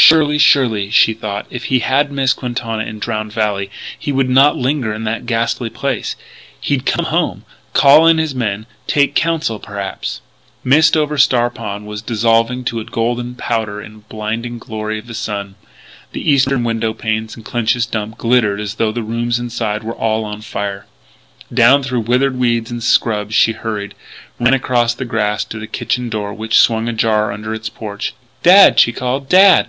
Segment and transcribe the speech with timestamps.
[0.00, 4.56] Surely, surely, she thought, if he had missed Quintana in Drowned Valley he would not
[4.56, 6.14] linger in that ghastly place;
[6.60, 10.20] he'd come home, call in his men, take counsel perhaps
[10.62, 15.08] Mist over Star Pond was dissolving to a golden powder in the blinding glory of
[15.08, 15.56] the sun.
[16.12, 20.24] The eastern window panes in Clinch's Dump glittered as though the rooms inside were all
[20.24, 20.86] on fire.
[21.52, 23.96] Down through withered weeds and scrub she hurried,
[24.38, 28.14] ran across the grass to the kitchen door which swung ajar under its porch.
[28.44, 29.68] "Dad!" she called, "Dad!"